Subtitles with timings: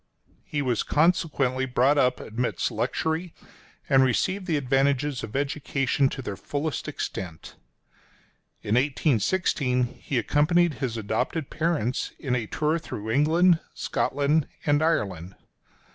[0.43, 3.35] He was consequently brought up amidst luxury,
[3.87, 7.55] and received the advantages of education to their fullest extent.
[8.63, 15.35] In 1816 he accompanied his adopted parents in a tour through England, Scotland and Ireland.